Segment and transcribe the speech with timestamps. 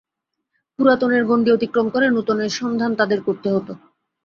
[0.79, 3.67] পুরাতনের গণ্ডী অতিক্রম করে নূতনের সন্ধান তাঁদের করতে হত।